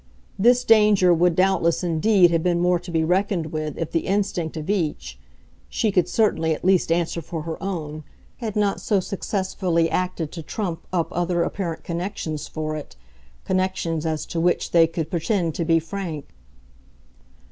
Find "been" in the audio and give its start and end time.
2.41-2.59